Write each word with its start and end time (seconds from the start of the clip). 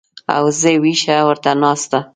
او 0.35 0.43
زه 0.59 0.71
وېښه 0.83 1.17
ورته 1.29 1.51
ناسته 1.61 1.99